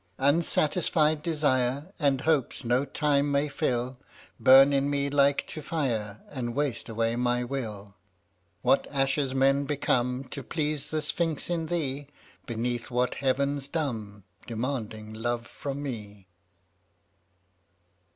[0.17, 3.99] $4 Unsatisfied desire And hopes no time may fill,
[4.39, 7.93] Burn in me like to fire And waste away my will.
[8.63, 12.07] What ashes men become To please the sphinx in Thee,
[12.47, 16.25] Beneath what Heavens dumb, Demanding love from me!